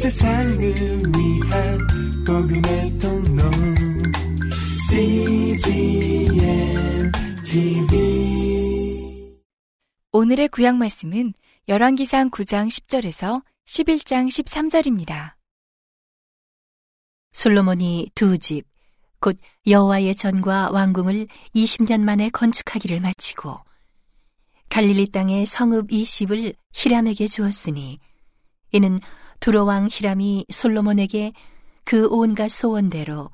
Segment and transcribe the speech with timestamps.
[0.00, 1.78] 세상을 위한
[2.26, 3.42] 복음의 통로
[4.88, 6.32] CGM
[7.44, 9.28] TV
[10.12, 11.34] 오늘의 구약 말씀은
[11.68, 15.34] 열왕기상 9장 10절에서 11장 13절입니다.
[17.34, 18.64] 솔로몬이 두 집,
[19.20, 19.36] 곧
[19.66, 23.58] 여호와의 전과 왕궁을 20년 만에 건축하기를 마치고
[24.70, 27.98] 갈릴리 땅의 성읍 20을 히람에게 주었으니
[28.72, 29.00] 이는
[29.40, 31.32] 두로왕 히람이 솔로몬에게
[31.84, 33.30] 그 온갖 소원대로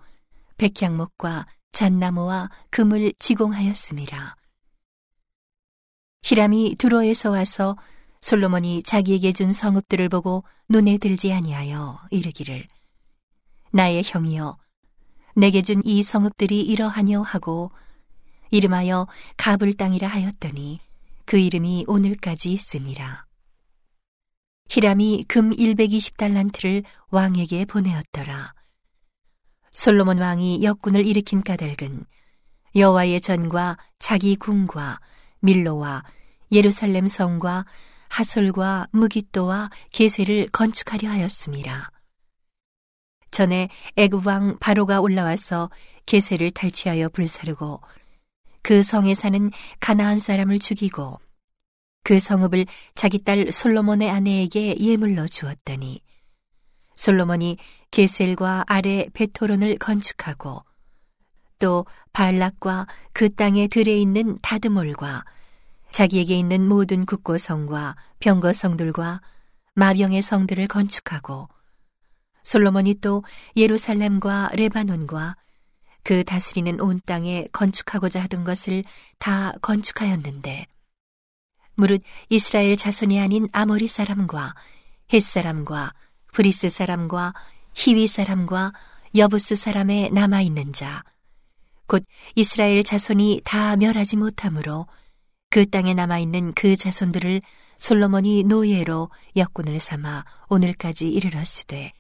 [0.57, 4.37] 백향목과 잣나무와 금을 지공하였습니다.
[6.23, 7.77] 히람이 두로에서 와서
[8.21, 12.67] 솔로몬이 자기에게 준 성읍들을 보고 눈에 들지 아니하여 이르기를
[13.73, 14.57] 나의 형이여
[15.35, 17.71] 내게 준 이 성읍들이 이러하뇨 하고
[18.51, 20.81] 이름하여 가불 땅이라 하였더니
[21.25, 23.26] 그 이름이 오늘까지 있으니라.
[24.69, 28.55] 히람이 금 120달란트를 왕에게 보내었더라.
[29.73, 32.05] 솔로몬 왕이 역군을 일으킨 까닭은
[32.75, 35.01] 여호와의 전과 자기 궁과
[35.41, 36.03] 밀로와
[36.53, 37.65] 예루살렘 성과
[38.09, 41.91] 하솔과 무기또와 게세를 건축하려 하였습니다.
[43.31, 45.71] 전에 애굽 왕 바로가 올라와서
[46.07, 47.81] 게세를 탈취하여 불사르고
[48.63, 51.21] 그 성에 사는 가나안 사람을 죽이고
[52.07, 56.01] 그 성읍을 자기 딸 솔로몬의 아내에게 예물로 주었더니
[56.95, 57.57] 솔로몬이
[57.91, 60.63] 게셀과 아래 베토론을 건축하고
[61.59, 65.25] 또 발락과 그 땅에 들에 있는 다드몰과
[65.91, 69.21] 자기에게 있는 모든 국고성과 병거성들과
[69.75, 71.49] 마병의 성들을 건축하고
[72.45, 73.25] 솔로몬이 또
[73.57, 75.35] 예루살렘과 레바논과
[76.05, 78.85] 그 다스리는 온 땅에 건축하고자 하던 것을
[79.19, 80.69] 다 건축하였는데
[81.77, 84.55] 무릇 이스라엘 자손이 아닌 아모리 사람과
[85.13, 85.93] 헷 사람과
[86.33, 87.35] 브리스 사람과
[87.75, 88.73] 히위 사람과
[89.15, 91.03] 여부스 사람의 남아 있는 자.
[91.87, 94.87] 곧 이스라엘 자손이 다 멸하지 못하므로
[95.51, 97.41] 그 땅에 남아 있는 그 자손들을
[97.79, 101.93] 솔로몬이 노예로 역군을 삼아 오늘까지 이르렀으되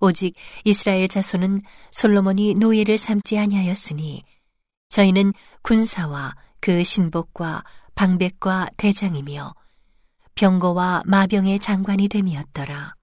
[0.00, 0.34] 오직
[0.64, 4.24] 이스라엘 자손은 솔로몬이 노예를 삼지 아니하였으니
[4.88, 7.64] 저희는 군사와 그 신복과
[7.98, 9.56] 방백과 대장이며
[10.36, 12.94] 병거와 마병의 장관이 됨이었더라.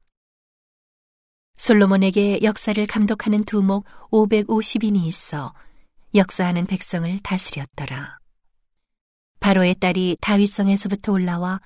[1.58, 5.54] 솔로몬에게 역사를 감독하는 두목 550인이 있어
[6.14, 8.20] 역사하는 백성을 다스렸더라.
[9.42, 11.60] 바로의 딸이 다윗성에서부터 올라와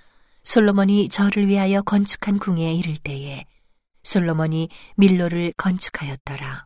[0.44, 3.46] 솔로몬이 저를 위하여 건축한 궁에 이를 때에
[4.02, 6.66] 솔로몬이 밀로를 건축하였더라.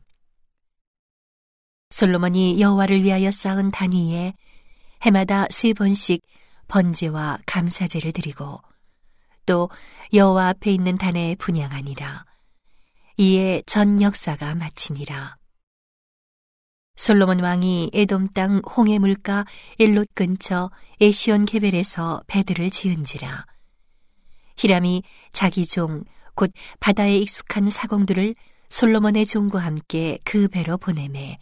[1.89, 4.33] 솔로몬이 여호와를 위하여 쌓은 단 위에
[5.01, 6.21] 해마다 세 번씩
[6.67, 8.61] 번제와 감사제를 드리고
[9.45, 9.69] 또
[10.13, 12.25] 여호와 앞에 있는 단에 분양하니라.
[13.17, 15.37] 이에 전 역사가 마치니라.
[16.95, 19.45] 솔로몬 왕이 에돔 땅 홍해 물가
[19.79, 20.71] 엘롯 근처
[21.01, 23.45] 에시온 게벨에서 배들을 지은지라.
[24.57, 26.03] 히람이 자기 종
[26.35, 28.35] 곧 바다에 익숙한 사공들을
[28.69, 31.37] 솔로몬의 종과 함께 그 배로 보내매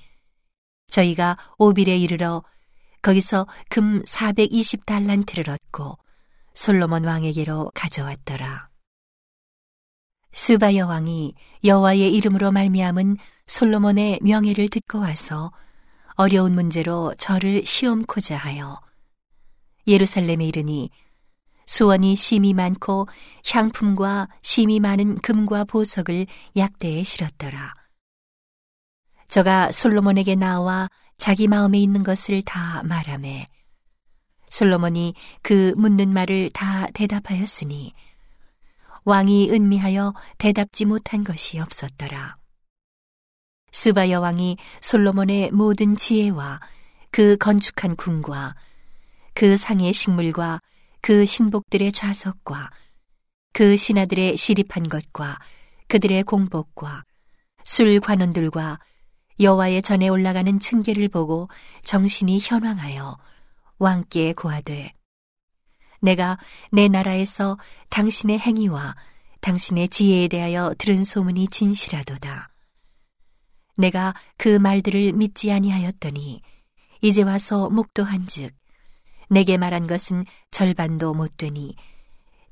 [0.88, 2.44] 저희가 오빌에 이르러
[3.02, 5.98] 거기서 금 420달란트를 얻고
[6.54, 8.70] 솔로몬 왕에게로 가져왔더라.
[10.34, 13.18] 스바 여왕이 여호와의 이름으로 말미암은
[13.48, 15.52] 솔로몬의 명예를 듣고 와서
[16.16, 18.80] 어려운 문제로 저를 시험코자 하여
[19.88, 20.90] 예루살렘에 이르니
[21.66, 23.08] 수원이 심이 많고
[23.50, 27.74] 향품과 심이 많은 금과 보석을 약대에 실었더라.
[29.28, 30.90] 저가 솔로몬에게 나와
[31.22, 33.48] 자기 마음에 있는 것을 다 말하매
[34.50, 37.94] 솔로몬이 그 묻는 말을 다 대답하였으니
[39.06, 42.38] 왕이 은미하여 대답지 못한 것이 없었더라.
[43.72, 46.60] 스바 여왕이 솔로몬의 모든 지혜와
[47.12, 48.56] 그 건축한 궁과
[49.36, 50.60] 그 상의 식물과
[51.02, 52.72] 그 신복들의 좌석과
[53.54, 55.38] 그 신하들의 시립한 것과
[55.88, 57.04] 그들의 공복과
[57.64, 58.80] 술 관원들과
[59.40, 61.50] 여호와의 전에 올라가는 층계를 보고
[61.84, 63.18] 정신이 현황하여
[63.78, 64.94] 왕께 고하되
[66.02, 66.38] 내가
[66.72, 67.58] 내 나라에서
[67.90, 68.96] 당신의 행위와
[69.42, 72.50] 당신의 지혜에 대하여 들은 소문이 진실하도다.
[73.78, 76.42] 내가 그 말들을 믿지 아니하였더니
[77.02, 78.54] 이제 와서 목도한즉
[79.30, 81.76] 내게 말한 것은 절반도 못 되니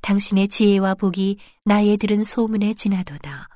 [0.02, 3.50] 당신의 지혜와 복이 나의 들은 소문에 지나도다.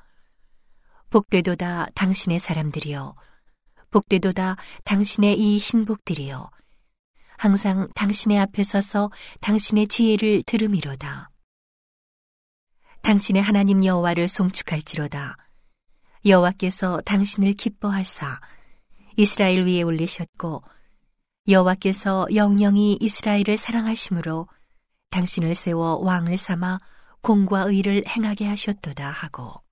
[1.14, 3.14] 복되도다 당신의 사람들이여
[3.92, 6.50] 복되도다 당신의 이 신복들이여
[7.36, 11.30] 항상 당신의 앞에 서서 당신의 지혜를 들음이로다.
[13.02, 15.36] 당신의 하나님 여호와를 송축할지로다.
[16.26, 18.40] 여호와께서 당신을 기뻐하사
[19.16, 20.64] 이스라엘 위에 올리셨고
[21.46, 24.48] 여호와께서 영영이 이스라엘을 사랑하심으로
[25.10, 26.80] 당신을 세워 왕을 삼아
[27.20, 29.63] 공과 의를 행하게 하셨도다 하고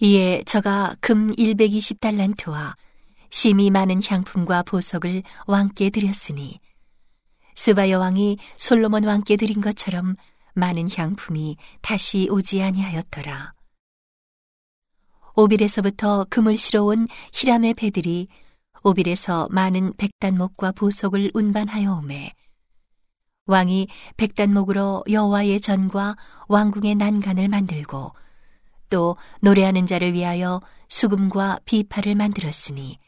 [0.00, 2.76] 이에 저가 금 120달란트와
[3.30, 6.60] 심이 많은 향품과 보석을 왕께 드렸으니
[7.56, 10.14] 스바 여왕이 솔로몬 왕께 드린 것처럼
[10.54, 13.54] 많은 향품이 다시 오지 아니하였더라.
[15.34, 18.28] 오빌에서부터 금을 실어온 히람의 배들이
[18.84, 22.32] 오빌에서 많은 백단목과 보석을 운반하여 오매
[23.46, 26.16] 왕이 백단목으로 여호와의 전과
[26.48, 28.12] 왕궁의 난간을 만들고
[28.90, 32.98] 또 노래하는 자를 위하여 수금과 비파를 만들었으니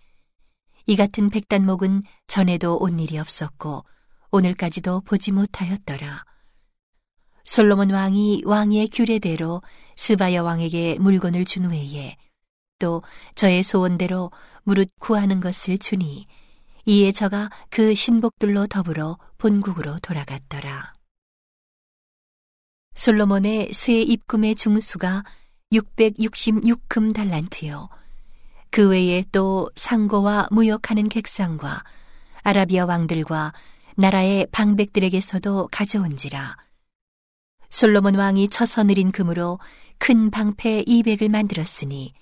[0.87, 3.85] 이 같은 백단목은 전에도 온 일이 없었고
[4.31, 6.25] 오늘까지도 보지 못하였더라.
[7.45, 9.63] 솔로몬 왕이 왕의 규례대로
[9.97, 12.17] 스바야 왕에게 물건을 준 후에
[12.79, 13.03] 또
[13.35, 14.31] 저의 소원대로
[14.63, 16.27] 무릇 구하는 것을 주니
[16.87, 20.95] 이에 저가 그 신복들로 더불어 본국으로 돌아갔더라.
[22.95, 25.25] 솔로몬의 새 입금의 중수가
[25.73, 27.89] 666금 달란트요.
[28.71, 31.85] 그 외에 또 상고와 무역하는 객상과
[32.43, 33.53] 아라비아 왕들과
[33.97, 36.57] 나라의 방백들에게서도 가져온지라.
[37.69, 39.61] 솔로몬 왕이 쳐서 느린 금으로
[39.99, 42.15] 큰 방패 200을 만들었으니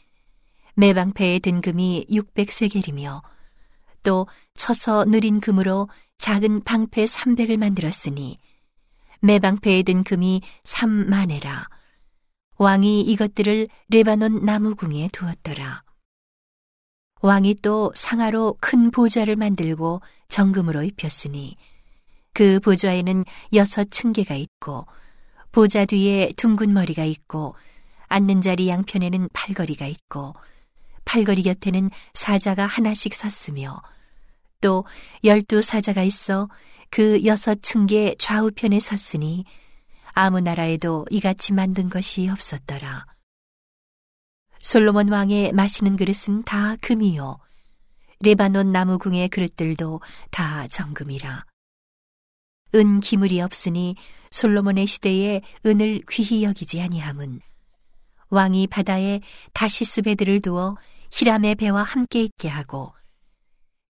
[0.74, 3.22] 매 방패의 등금이 600세겔이며
[4.02, 8.38] 또 쳐서 느린 금으로 작은 방패 300을 만들었으니
[9.20, 11.77] 매 방패의 등금이 3만에라.
[12.58, 15.84] 왕이 이것들을 레바논 나무궁에 두었더라.
[17.20, 21.56] 왕이 또 상하로 큰 보좌를 만들고 정금으로 입혔으니
[22.32, 23.24] 그 보좌에는
[23.54, 24.86] 여섯 층계가 있고
[25.50, 27.54] 보좌 뒤에 둥근 머리가 있고
[28.08, 30.34] 앉는 자리 양편에는 팔걸이가 있고
[31.04, 33.82] 팔걸이 곁에는 사자가 하나씩 섰으며
[34.60, 34.84] 또
[35.24, 36.48] 열두 사자가 있어
[36.90, 39.44] 그 여섯 층계 좌우편에 섰으니
[40.20, 43.06] 아무 나라에도 이같이 만든 것이 없었더라.
[44.58, 47.38] 솔로몬 왕의 마시는 그릇은 다 금이요.
[48.18, 50.00] 레바논 나무궁의 그릇들도
[50.32, 51.44] 다 정금이라.
[52.74, 53.94] 은 기물이 없으니
[54.32, 57.40] 솔로몬의 시대에 은을 귀히 여기지 아니함은
[58.30, 59.20] 왕이 바다에
[59.52, 60.76] 다시스 배들을 두어
[61.12, 62.92] 히람의 배와 함께 있게 하고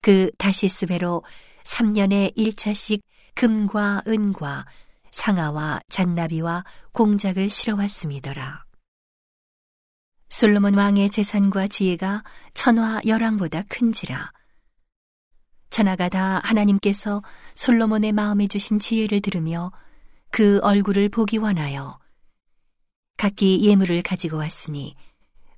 [0.02, 1.22] 그 다시스 배로
[1.64, 3.00] 3년에 1차씩
[3.34, 4.66] 금과 은과
[5.12, 8.64] 상아와 잔나비와 공작을 실어왔음이더라.
[10.28, 12.22] 솔로몬 왕의 재산과 지혜가
[12.54, 14.30] 천화 열왕보다 큰지라.
[15.70, 17.22] 천하가 다 하나님께서
[17.54, 19.72] 솔로몬의 마음에 주신 지혜를 들으며
[20.30, 21.98] 그 얼굴을 보기 원하여
[23.16, 24.94] 각기 예물을 가지고 왔으니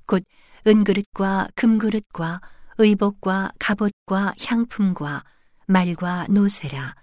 [0.06, 0.24] 곧
[0.66, 2.40] 은그릇과 금그릇과
[2.78, 5.24] 의복과 갑옷과 향품과
[5.66, 6.94] 말과 노새라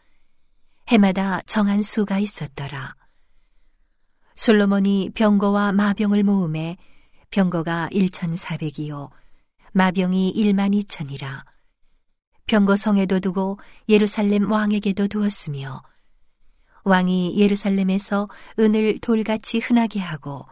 [0.87, 2.95] 해마다 정한 수가 있었더라.
[4.35, 6.77] 솔로몬이 병거와 마병을 모음에
[7.31, 9.09] 병거가 1,400이요
[9.73, 11.43] 마병이 1만 2천이라
[12.45, 15.81] 병거 성에도 두고 예루살렘 왕에게도 두었으며
[16.85, 20.45] 왕이 예루살렘에서 은을 돌같이 흔하게 하고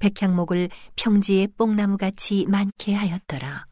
[0.00, 3.66] 백향목을 평지에 뽕나무같이 많게 하였더라.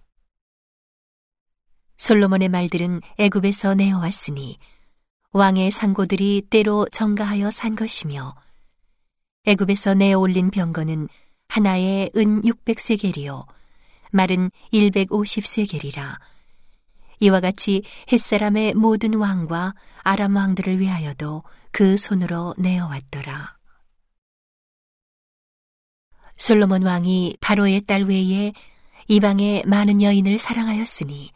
[1.96, 4.58] 솔로몬의 말들은 애굽에서 내어왔으니
[5.38, 8.34] 왕의 상고들이 때로 정가하여 산 것이며
[9.44, 11.08] 애굽에서 내어 올린 병거는
[11.48, 13.46] 하나에 은 600세겔이요
[14.10, 16.18] 말은 150세겔이라
[17.20, 23.56] 이와 같이 햇사람의 모든 왕과 아람 왕들을 위하여도 그 손으로 내어왔더라.
[26.36, 28.52] 솔로몬 왕이 바로의 딸 외에
[29.08, 31.32] 이방의 많은 여인을 사랑하였으니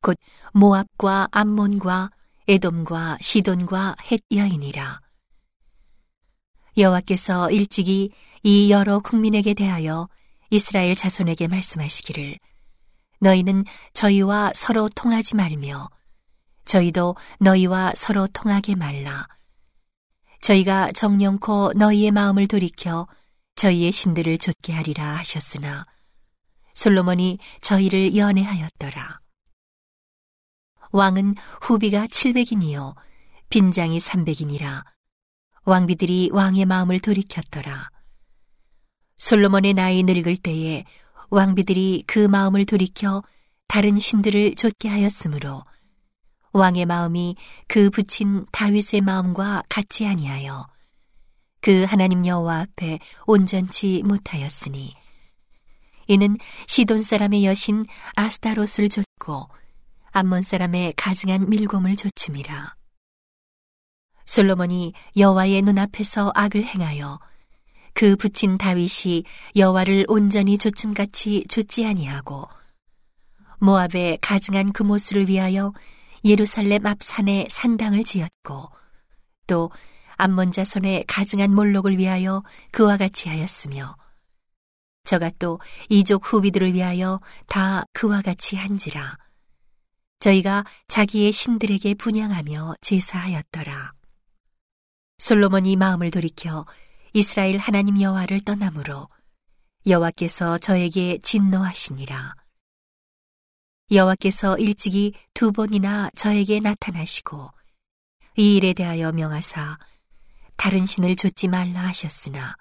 [0.00, 0.16] 곧
[0.52, 2.10] 모압과 암몬과
[2.50, 5.00] 에돔과 시돈과 헷 여인이라.
[6.78, 8.10] 여호와께서 일찍이
[8.42, 10.08] 이 여러 국민에게 대하여
[10.50, 12.40] 이스라엘 자손에게 말씀하시기를
[13.20, 15.90] 너희는 저희와 서로 통하지 말며
[16.64, 19.28] 저희도 너희와 서로 통하게 말라.
[20.42, 23.06] 저희가 정령코 너희의 마음을 돌이켜
[23.54, 25.86] 저희의 신들을 좇게 하리라 하셨으나
[26.74, 29.20] 솔로몬이 저희를 연애하였더라.
[30.92, 32.94] 왕은 후비가 700인이요
[33.48, 34.84] 빈장이 300인이라
[35.64, 37.90] 왕비들이 왕의 마음을 돌이켰더라.
[39.16, 40.84] 솔로몬의 나이 늙을 때에
[41.28, 43.22] 왕비들이 그 마음을 돌이켜
[43.68, 45.62] 다른 신들을 좇게 하였으므로
[46.52, 47.36] 왕의 마음이
[47.68, 50.66] 그 붙인 다윗의 마음과 같지 아니하여
[51.60, 54.94] 그 하나님 여호와 앞에 온전치 못하였으니
[56.08, 59.48] 이는 시돈 사람의 여신 아스타롯을 좇고
[60.12, 62.74] 암몬 사람의 가증한 밀곰을 좇음이라.
[64.26, 67.20] 솔로몬이 여호와의 눈앞에서 악을 행하여
[67.94, 69.24] 그 붙인 다윗이
[69.56, 72.48] 여호와를 온전히 조춤같이 좇지 아니하고
[73.58, 75.72] 모압의 가증한 그모스를 위하여
[76.24, 78.70] 예루살렘 앞 산에 산당을 지었고
[79.46, 79.70] 또
[80.16, 83.96] 암몬 자손의 가증한 몰록을 위하여 그와 같이 하였으며
[85.04, 89.16] 저가 또 이족 후비들을 위하여 다 그와 같이 한지라
[90.20, 93.92] 저희가 자기의 신들에게 분양하며 제사하였더라.
[95.18, 96.66] 솔로몬이 마음을 돌이켜
[97.12, 99.08] 이스라엘 하나님 여호와를 떠나므로
[99.86, 102.34] 여호와께서 저에게 진노하시니라.
[103.90, 107.50] 여호와께서 일찍이 두 번이나 저에게 나타나시고
[108.36, 109.78] 이 일에 대하여 명하사
[110.56, 112.56] 다른 신을 좇지 말라 하셨으나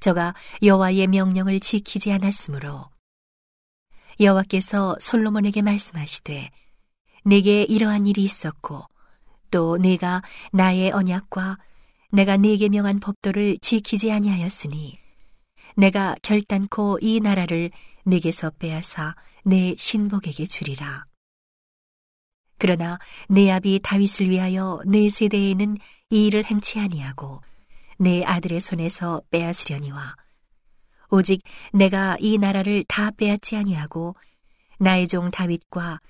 [0.00, 2.90] 저가 여호와의 명령을 지키지 않았으므로
[4.20, 6.50] 여호와께서 솔로몬에게 말씀하시되
[7.24, 8.84] 내게 이러한 일이 있었고
[9.50, 11.58] 또 내가 나의 언약과
[12.12, 14.98] 내가 네게 명한 법도를 지키지 아니하였으니
[15.76, 17.70] 내가 결단코 이 나라를
[18.04, 19.14] 내게서 빼앗아
[19.44, 21.06] 내 신복에게 주리라.
[22.58, 22.98] 그러나
[23.28, 25.76] 내 아비 다윗을 위하여 내 세대에는
[26.10, 27.40] 이 일을 행치 아니하고
[27.98, 30.14] 내 아들의 손에서 빼앗으려니와
[31.10, 34.14] 오직 내가 이 나라를 다 빼앗지 아니하고
[34.78, 36.00] 나의 종 다윗과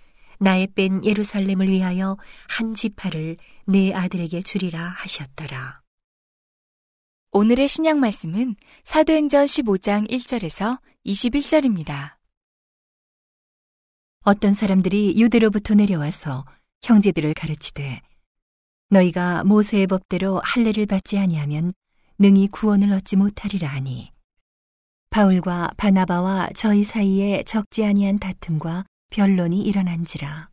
[0.43, 2.17] 나의 뺀 예루살렘을 위하여
[2.49, 5.81] 한 지파를 내 아들에게 주리라 하셨더라.
[7.31, 12.17] 오늘의 신약 말씀은 사도행전 15장 1절에서 21절입니다.
[14.25, 16.45] 어떤 사람들이 유대로부터 내려와서
[16.83, 18.01] 형제들을 가르치되
[18.91, 21.73] 너희가 모세의 법대로 할례를 받지 아니하면
[22.19, 24.11] 능히 구원을 얻지 못하리라 하니
[25.11, 30.49] 바울과 바나바와 저희 사이에 적지 아니한 다툼과 변론이 일어난지라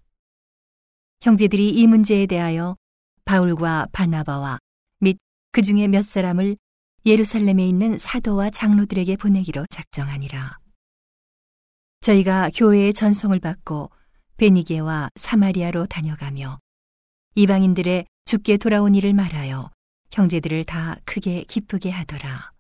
[1.22, 2.76] 형제들이 이 문제에 대하여
[3.24, 4.60] 바울과 바나바와
[5.00, 5.18] 및
[5.54, 6.58] 그 중에 몇 사람을
[7.06, 10.60] 예루살렘에 있는 사도와 장로들에게 보내기로 작정하니라.
[12.02, 13.92] 저희가 교회의 전송을 받고
[14.36, 16.60] 베니게와 사마리아로 다녀가며
[17.36, 19.72] 이방인들의 죽게 돌아온 일을 말하여
[20.12, 22.52] 형제들을 다 크게 기쁘게 하더라.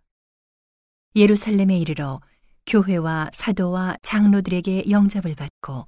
[1.17, 2.21] 예루살렘에 이르러
[2.69, 5.87] 교회와 사도와 장로들에게 영접을 받고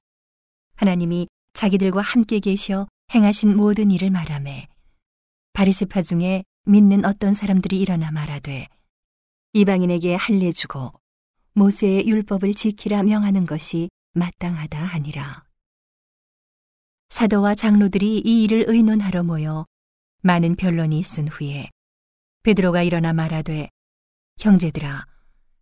[0.76, 4.68] 하나님이 자기들과 함께 계셔 행하신 모든 일을 말하매
[5.54, 8.68] 바리스파 중에 믿는 어떤 사람들이 일어나 말하되
[9.54, 10.92] 이방인에게 할례 주고
[11.54, 15.44] 모세의 율법을 지키라 명하는 것이 마땅하다 하니라.
[17.10, 19.68] 사도와 장로들이 이 일을 의논하러 모여
[20.24, 21.70] 많은 변론이 있은 후에
[22.42, 23.70] 베드로가 일어나 말하되
[24.40, 25.06] 형제들아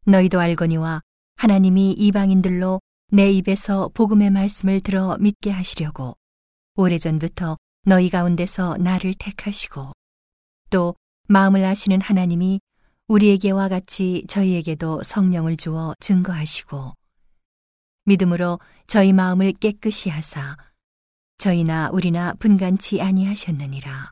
[0.06, 1.02] 너희도 알거니와
[1.40, 2.82] 하나님이 이방인들로
[3.14, 6.18] 내 입에서 복음의 말씀을 들어 믿게 하시려고
[6.76, 7.56] 오래전부터
[7.86, 9.94] 너희 가운데서 나를 택하시고
[10.70, 10.96] 또
[11.30, 12.60] 마음을 아시는 하나님이
[13.08, 16.94] 우리에게와 같이 저희에게도 성령을 주어 증거하시고
[18.04, 20.58] 믿음으로 저희 마음을 깨끗이 하사
[21.38, 24.12] 저희나 우리나 분간치 아니하셨느니라.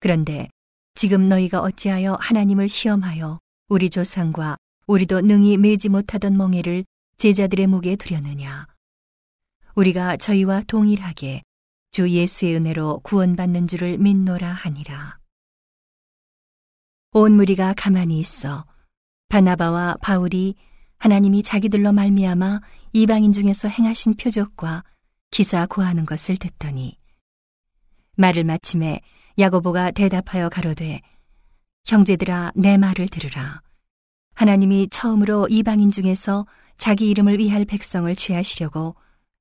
[0.00, 0.48] 그런데
[0.94, 4.56] 지금 너희가 어찌하여 하나님을 시험하여 우리 조상과
[4.88, 6.82] 우리도 능히 매지 못하던 멍에를
[7.18, 8.66] 제자들의 목에 두려느냐.
[9.74, 11.42] 우리가 저희와 동일하게
[11.90, 15.18] 주 예수의 은혜로 구원받는 줄을 믿노라 하니라.
[17.12, 18.64] 온 무리가 가만히 있어
[19.28, 20.54] 바나바와 바울이
[20.96, 22.60] 하나님이 자기들로 말미암아
[22.94, 24.84] 이방인 중에서 행하신 표적과
[25.30, 26.96] 기사 고하는 것을 듣더니
[28.16, 29.02] 말을 마침에
[29.38, 31.02] 야고보가 대답하여 가로되
[31.84, 33.62] 형제들아 내 말을 들으라
[34.38, 38.94] 하나님이 처음으로 이방인 중에서 자기 이름을 위할 백성을 취하시려고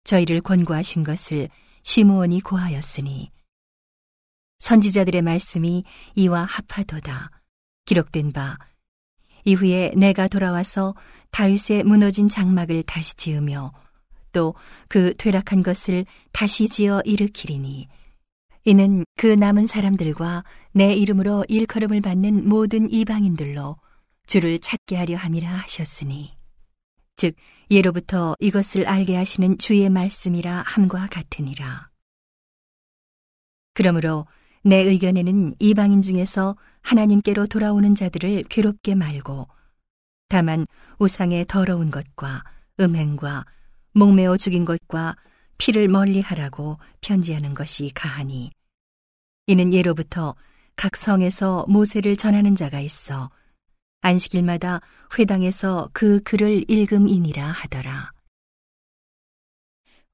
[0.06, 1.50] 저희를 권고하신 것을
[1.84, 3.30] 시므온이 고하였으니
[4.58, 5.84] 선지자들의 말씀이
[6.16, 7.30] 이와 합하도다.
[7.86, 8.58] 기록된 바
[9.46, 10.96] 이후에 내가 돌아와서
[11.30, 13.72] 다윗의 무너진 장막을 다시 지으며
[14.34, 14.56] 또
[14.90, 17.88] 그 퇴락한 것을 다시 지어 일으키리니
[18.64, 23.78] 이는 그 남은 사람들과 내 이름으로 일컬음을 받는 모든 이방인들로
[24.28, 26.38] 주를 찾게 하려 함이라 하셨으니
[27.16, 27.36] 즉
[27.72, 31.90] 예로부터 이것을 알게 하시는 주의 말씀이라 함과 같으니라.
[33.74, 34.28] 그러므로
[34.64, 39.48] 내 의견에는 이방인 중에서 하나님께로 돌아오는 자들을 괴롭게 말고
[40.30, 40.68] 다만
[41.00, 42.44] 우상의 더러운 것과
[42.80, 43.46] 음행과
[43.94, 45.16] 목매어 죽인 것과
[45.58, 48.52] 피를 멀리 하라고 편지하는 것이 가하니
[49.48, 50.36] 이는 예로부터
[50.76, 53.32] 각 성에서 모세를 전하는 자가 있어
[54.02, 54.82] 안식일마다
[55.18, 58.12] 회당에서 그 글을 읽음이니라 하더라.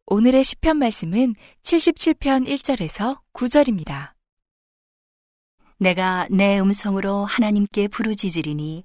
[0.05, 4.11] 오늘의 시편 말씀은 77편 1절에서 9절입니다.
[5.79, 8.83] 내가 내 음성으로 하나님께 부르짖으리니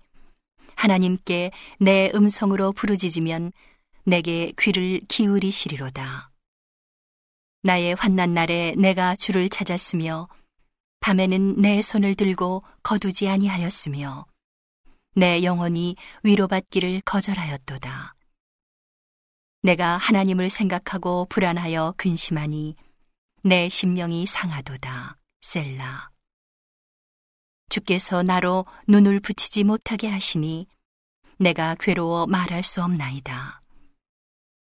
[0.76, 1.50] 하나님께
[1.80, 3.52] 내 음성으로 부르짖으면
[4.04, 6.30] 내게 귀를 기울이시리로다.
[7.62, 10.28] 나의 환난 날에 내가 주를 찾았으며
[11.00, 14.27] 밤에는 내 손을 들고 거두지 아니하였으며
[15.18, 18.14] 내 영혼이 위로받기를 거절하였도다.
[19.62, 22.76] 내가 하나님을 생각하고 불안하여 근심하니
[23.42, 25.16] 내 심령이 상하도다.
[25.40, 26.10] 셀라.
[27.68, 30.68] 주께서 나로 눈을 붙이지 못하게 하시니
[31.40, 33.60] 내가 괴로워 말할 수 없나이다.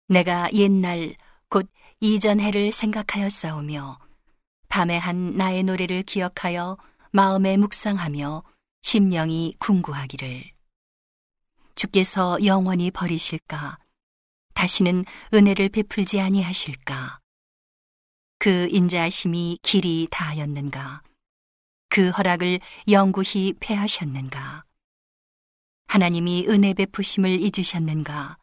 [0.09, 1.15] 내가 옛날
[1.47, 3.99] 곧 이전 해를 생각하여 싸우며
[4.67, 6.77] 밤에 한 나의 노래를 기억하여
[7.11, 8.43] 마음에 묵상하며
[8.81, 10.51] 심령이 궁구하기를.
[11.75, 13.77] 주께서 영원히 버리실까?
[14.53, 17.19] 다시는 은혜를 베풀지 아니하실까?
[18.39, 21.03] 그 인자하심이 길이 다하였는가?
[21.89, 22.59] 그 허락을
[22.89, 24.65] 영구히 패하셨는가?
[25.87, 28.37] 하나님이 은혜 베푸심을 잊으셨는가?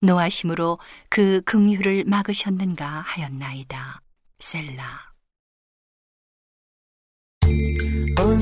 [0.00, 0.78] 노하심으로
[1.08, 4.00] 그 긍휼을 막으셨는가 하였나이다.
[4.38, 5.08] 셀라